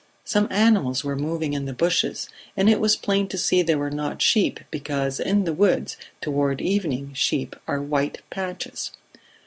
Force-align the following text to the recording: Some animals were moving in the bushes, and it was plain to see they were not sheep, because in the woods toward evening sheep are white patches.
Some 0.25 0.47
animals 0.49 1.03
were 1.03 1.15
moving 1.15 1.53
in 1.53 1.65
the 1.65 1.75
bushes, 1.75 2.27
and 2.57 2.67
it 2.67 2.79
was 2.79 2.95
plain 2.95 3.27
to 3.27 3.37
see 3.37 3.61
they 3.61 3.75
were 3.75 3.91
not 3.91 4.19
sheep, 4.19 4.59
because 4.71 5.19
in 5.19 5.43
the 5.43 5.53
woods 5.53 5.95
toward 6.21 6.59
evening 6.59 7.13
sheep 7.13 7.55
are 7.67 7.79
white 7.83 8.21
patches. 8.31 8.93